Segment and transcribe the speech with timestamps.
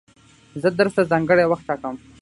[0.61, 1.95] زه درس ته ځانګړی وخت ټاکم.